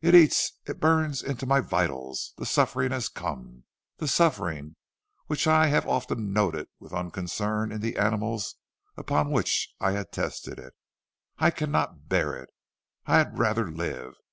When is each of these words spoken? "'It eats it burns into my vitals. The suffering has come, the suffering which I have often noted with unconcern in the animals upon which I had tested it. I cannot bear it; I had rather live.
"'It 0.00 0.16
eats 0.16 0.54
it 0.66 0.80
burns 0.80 1.22
into 1.22 1.46
my 1.46 1.60
vitals. 1.60 2.34
The 2.38 2.44
suffering 2.44 2.90
has 2.90 3.08
come, 3.08 3.66
the 3.98 4.08
suffering 4.08 4.74
which 5.28 5.46
I 5.46 5.68
have 5.68 5.86
often 5.86 6.32
noted 6.32 6.66
with 6.80 6.92
unconcern 6.92 7.70
in 7.70 7.80
the 7.80 7.98
animals 7.98 8.56
upon 8.96 9.30
which 9.30 9.72
I 9.78 9.92
had 9.92 10.10
tested 10.10 10.58
it. 10.58 10.74
I 11.38 11.52
cannot 11.52 12.08
bear 12.08 12.34
it; 12.34 12.50
I 13.06 13.18
had 13.18 13.38
rather 13.38 13.70
live. 13.70 14.14